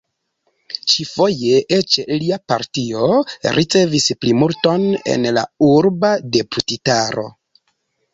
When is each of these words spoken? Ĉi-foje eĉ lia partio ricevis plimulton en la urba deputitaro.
Ĉi-foje 0.91 1.57
eĉ 1.75 1.97
lia 2.21 2.39
partio 2.51 3.09
ricevis 3.57 4.07
plimulton 4.25 4.87
en 5.17 5.29
la 5.39 5.45
urba 5.69 6.15
deputitaro. 6.37 7.27